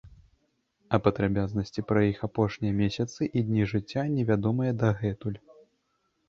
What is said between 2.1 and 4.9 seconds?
іх апошнія месяцы і дні жыцця не вядомыя